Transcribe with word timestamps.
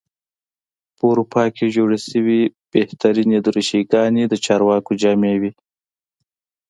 په 0.97 1.03
اروپا 1.11 1.43
کې 1.55 1.73
جوړې 1.75 1.97
شوې 2.09 2.41
بهترینې 2.71 3.39
دریشي 3.45 3.81
ګانې 3.91 4.23
د 4.27 4.33
چارواکو 4.45 4.91
جامې 5.01 5.35
وې. 5.41 5.51